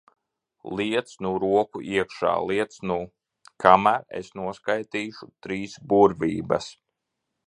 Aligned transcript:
Liec 0.77 1.11
nu 1.25 1.33
roku 1.41 1.81
iekšā, 1.89 2.31
liec 2.51 2.77
nu! 2.91 2.97
Kamēr 3.65 4.07
es 4.21 4.31
noskaitīšu 4.41 5.29
trīs 5.47 5.77
burvības. 5.93 6.71